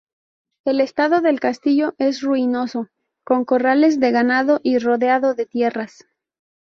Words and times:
El 0.65 0.81
estado 0.81 1.21
del 1.21 1.39
castillo 1.39 1.93
es 1.99 2.21
ruinoso, 2.23 2.87
con 3.23 3.45
corrales 3.45 3.99
de 3.99 4.09
ganado 4.09 4.59
y 4.63 4.79
rodeado 4.79 5.35
de 5.35 5.45
tierras. 5.45 6.07